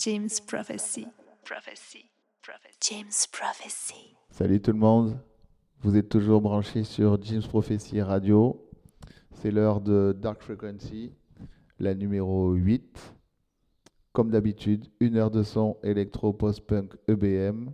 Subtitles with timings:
[0.00, 1.08] James Prophecy.
[1.44, 2.04] Prophecy.
[2.80, 4.14] James Prophecy.
[4.30, 5.18] Salut tout le monde.
[5.80, 8.64] Vous êtes toujours branchés sur James Prophecy Radio.
[9.32, 11.10] C'est l'heure de Dark Frequency,
[11.80, 13.12] la numéro 8.
[14.12, 17.70] Comme d'habitude, une heure de son électro post-punk EBM.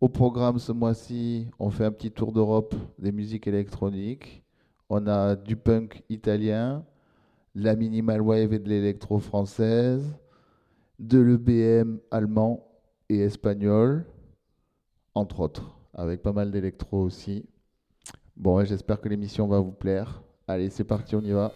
[0.00, 4.44] Au programme ce mois-ci, on fait un petit tour d'Europe des musiques électroniques.
[4.88, 6.86] On a du punk italien,
[7.56, 10.16] la minimal wave et de l'électro française,
[10.98, 12.66] de l'EBM allemand
[13.08, 14.06] et espagnol,
[15.14, 17.48] entre autres, avec pas mal d'électro aussi.
[18.36, 20.22] Bon, j'espère que l'émission va vous plaire.
[20.48, 21.52] Allez, c'est parti, on y va.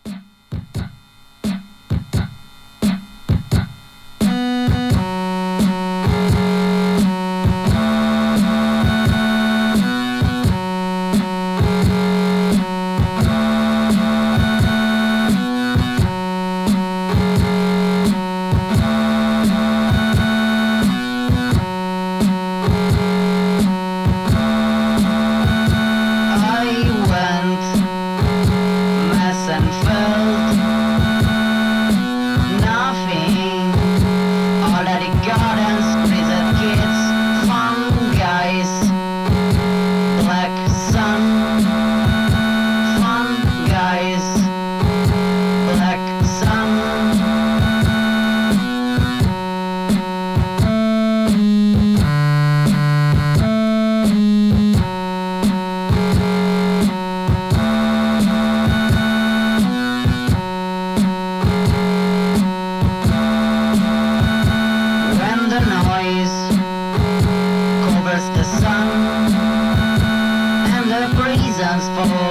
[71.96, 72.29] Thank you.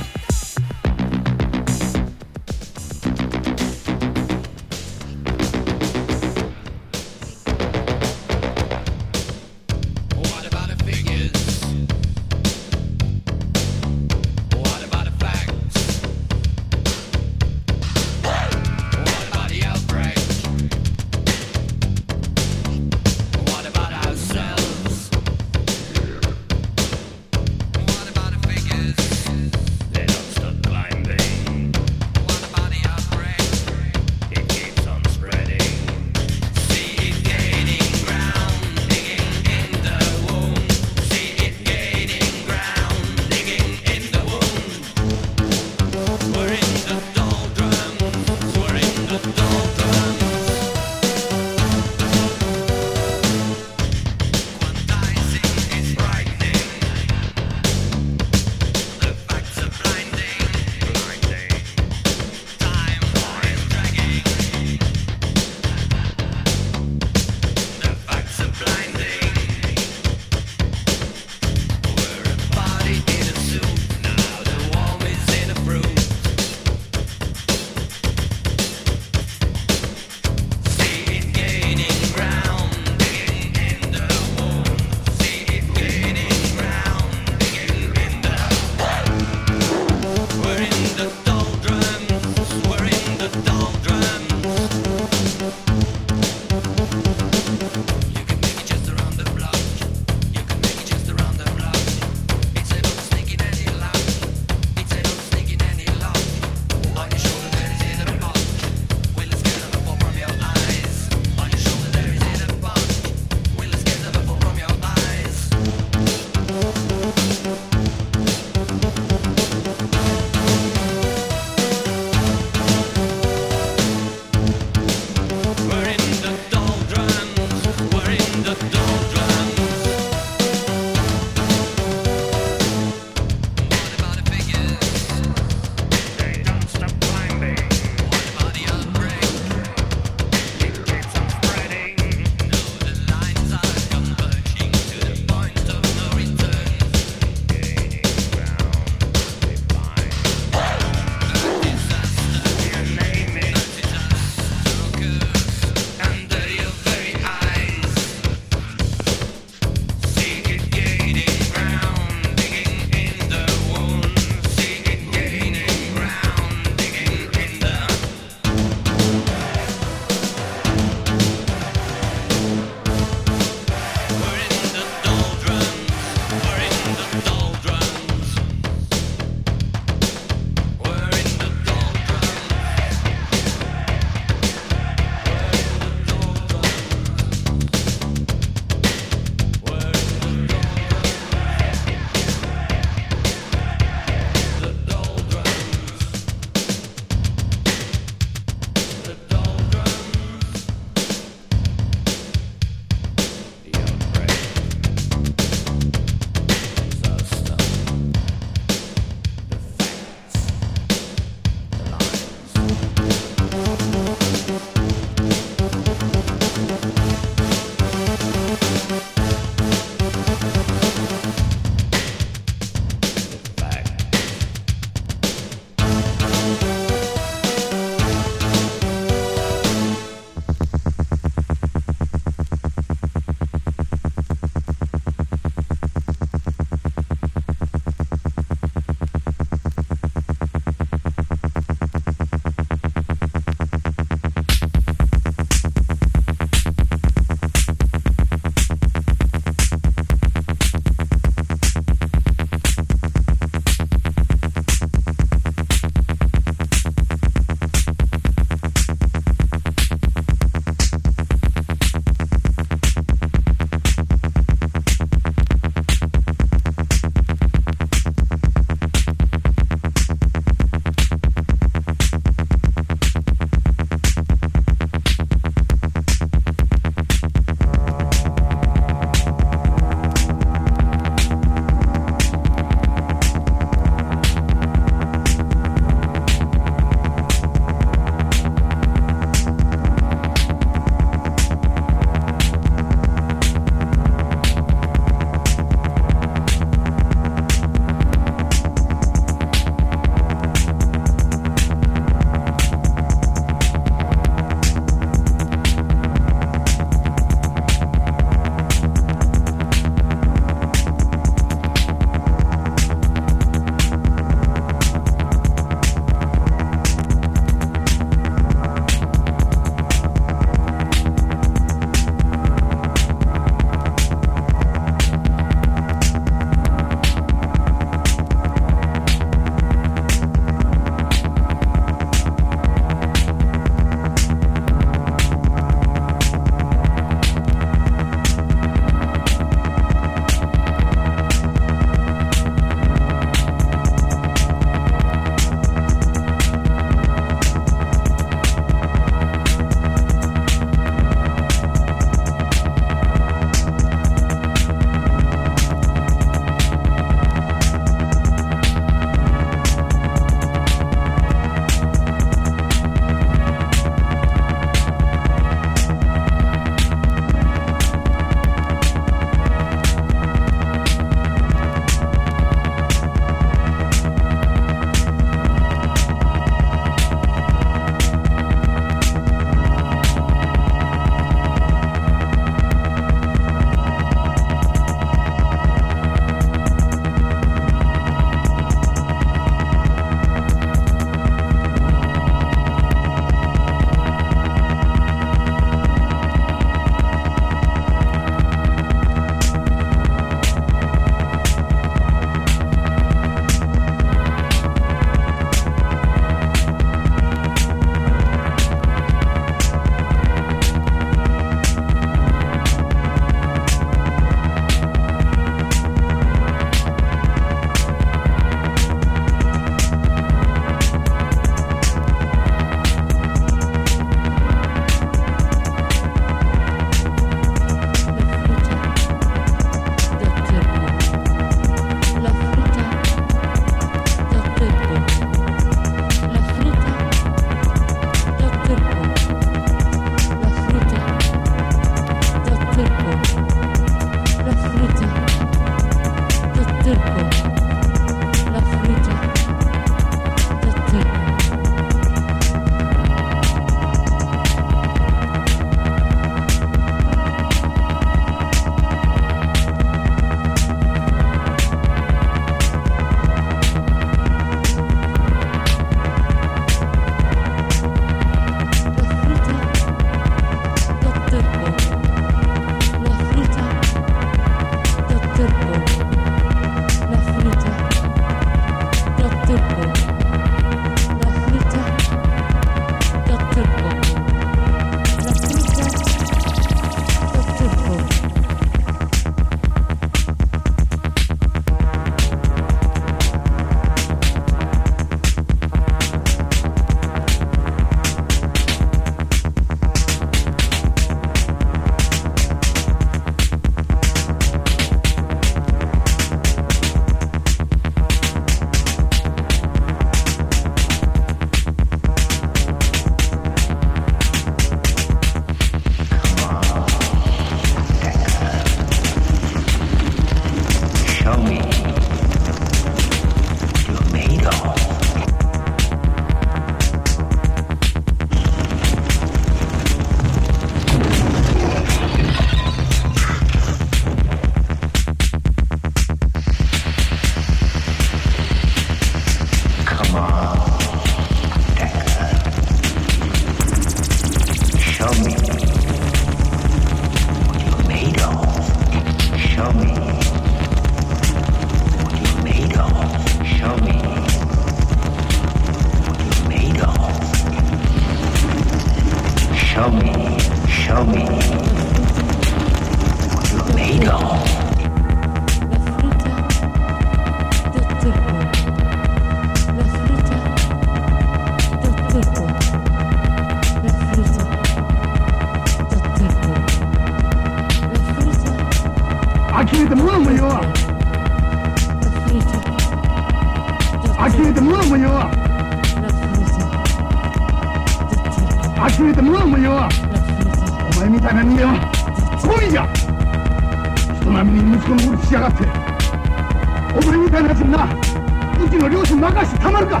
[599.74, 600.00] まるか。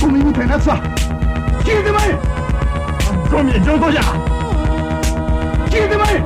[0.00, 0.76] ゴミみたいなやつは。
[1.64, 2.14] 消えてまえ。
[3.28, 4.02] ゴミで上等じゃ。
[5.68, 6.22] 消えてまえ。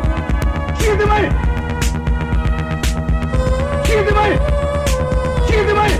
[0.77, 1.31] 消えてまえ。
[3.87, 4.37] 消えてまえ。
[5.49, 5.91] 消えてまえ。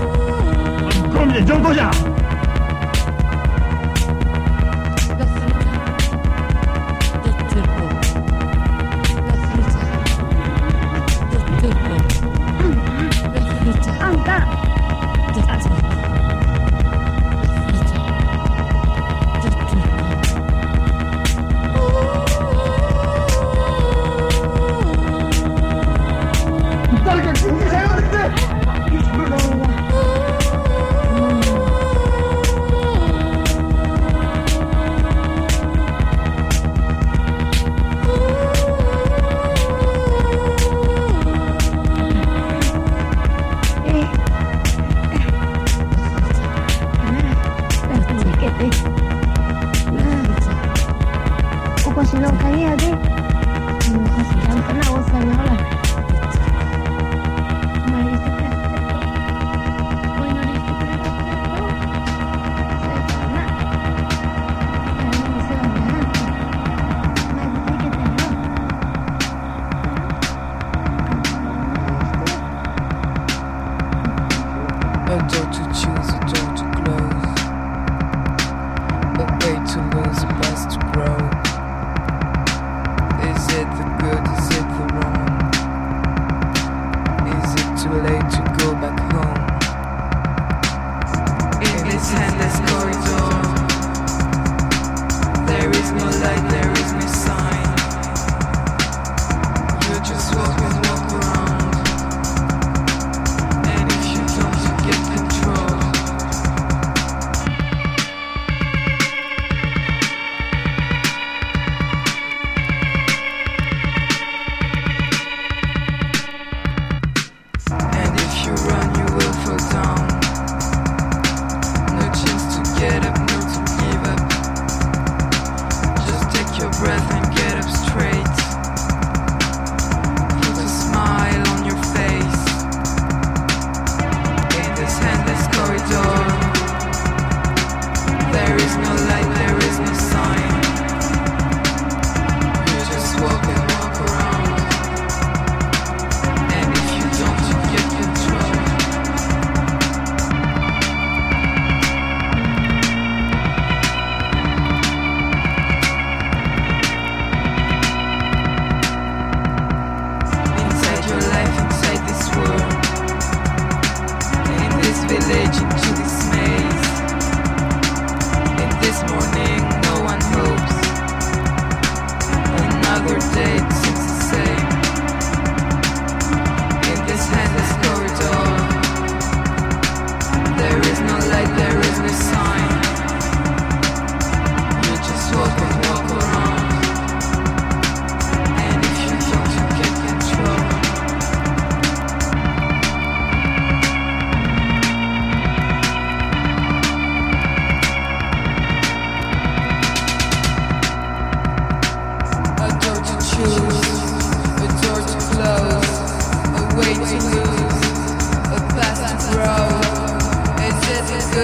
[1.11, 1.89] ゴミで上等じゃ。
[5.09, 5.47] 誰か
[7.23, 7.65] 救急車
[14.05, 14.56] 呼んで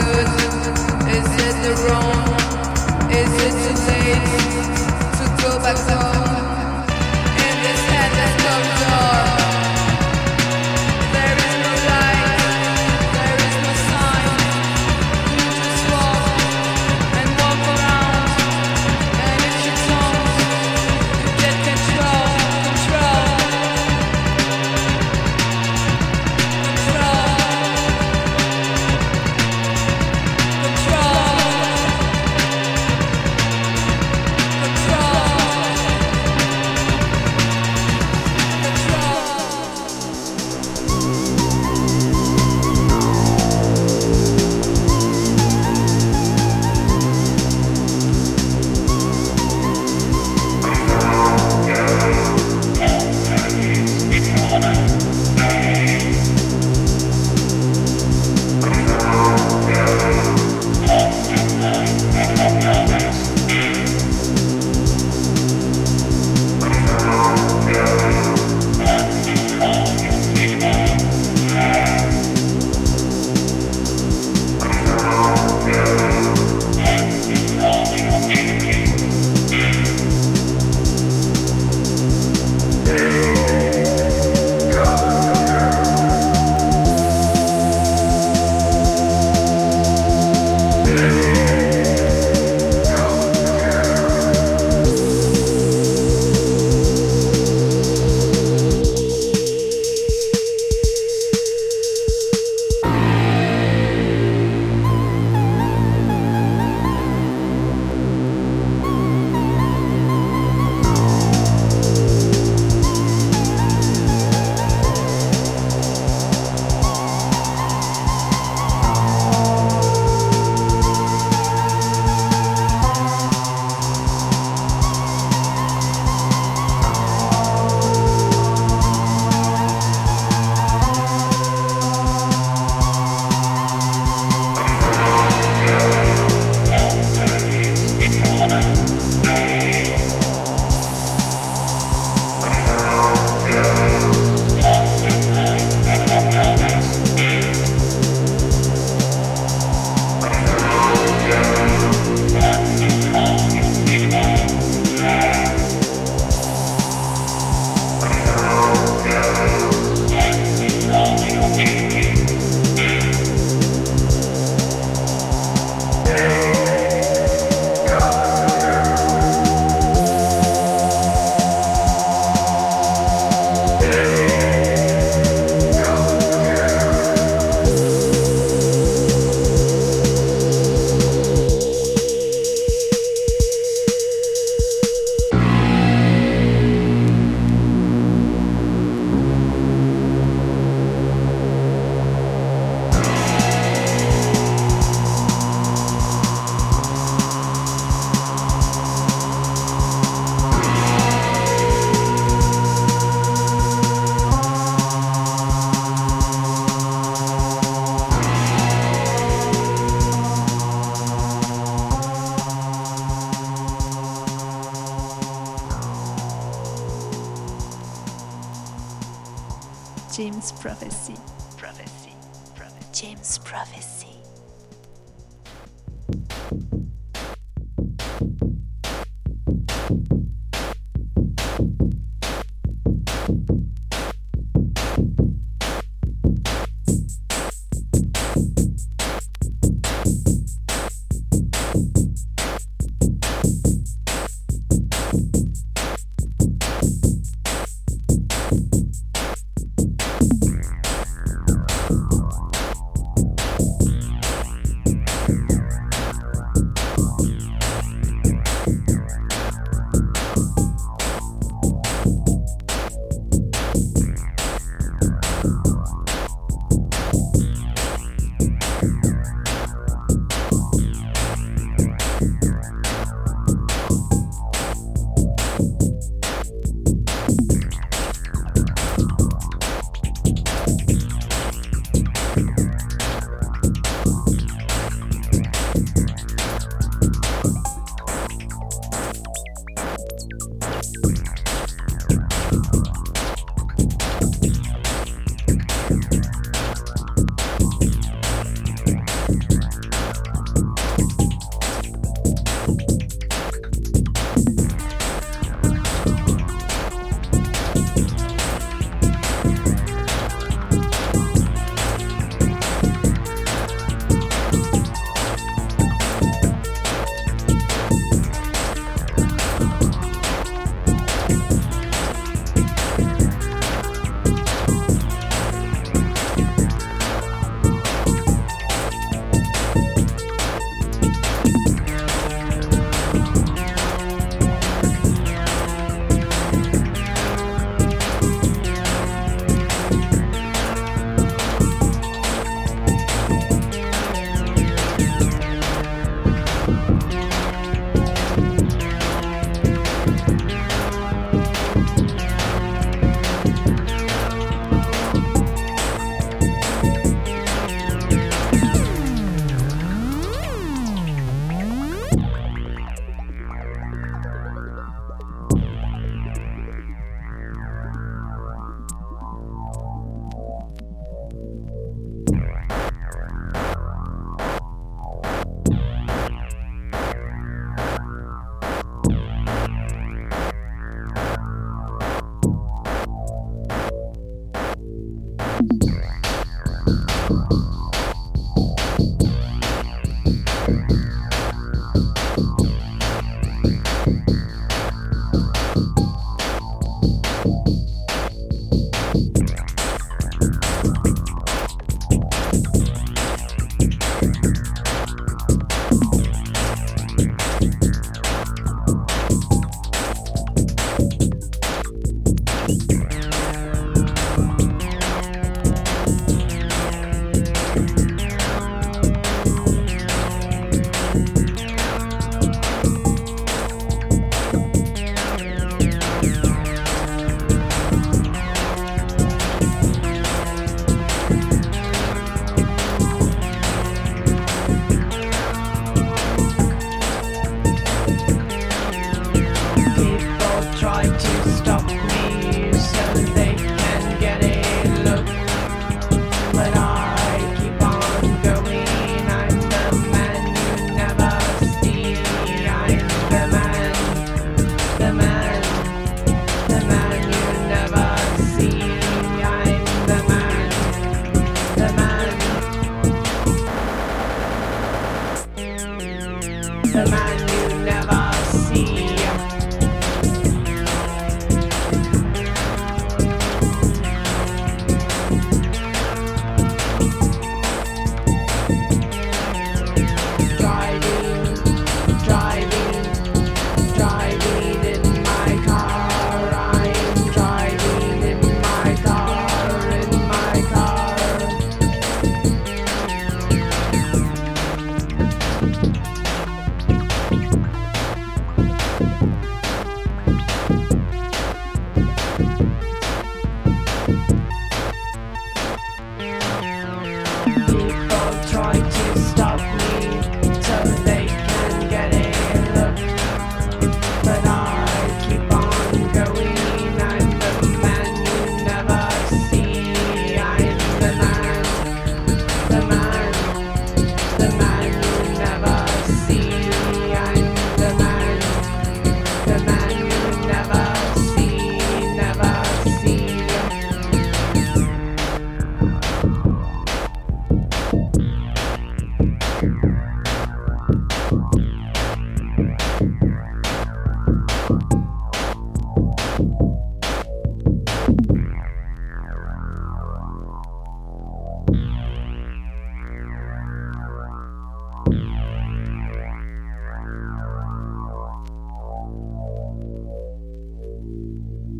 [0.02, 0.43] good.